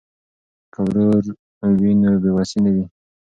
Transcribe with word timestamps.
که 0.73 0.79
ورور 0.85 1.23
وي 1.79 1.91
نو 2.01 2.11
بې 2.21 2.31
وسي 2.37 2.57
نه 2.65 2.69
وي. 2.75 2.85